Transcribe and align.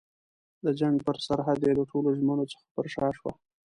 د 0.65 0.67
جنګ 0.79 0.95
پر 1.05 1.15
سرحد 1.25 1.59
یې 1.65 1.73
له 1.79 1.83
ټولو 1.91 2.09
ژمنو 2.17 2.45
څخه 2.51 2.65
پر 2.75 2.85
شا 2.93 3.07
شوه. 3.17 3.31